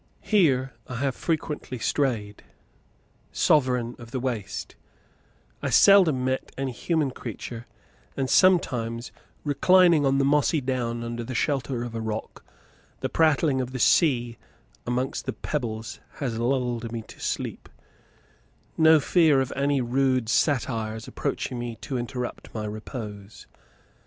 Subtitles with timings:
[0.23, 2.43] Here I have frequently strayed,
[3.31, 4.75] sovereign of the waste;
[5.61, 7.67] I seldom met any human creature;
[8.17, 9.11] and sometimes,
[9.43, 12.43] reclining on the mossy down, under the shelter of a rock,
[13.01, 14.39] the prattling of the sea
[14.87, 17.69] amongst the pebbles has lulled me to sleep
[18.75, 23.45] no fear of any rude satyr's approaching to interrupt my repose.